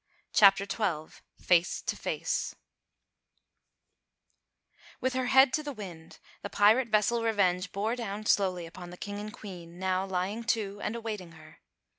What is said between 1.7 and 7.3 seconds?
TO FACE With her head to the wind the pirate vessel